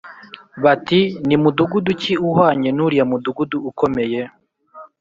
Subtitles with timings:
[0.63, 4.21] bati “Ni mudugudu ki uhwanye n’uriya mudugudu ukomeye?”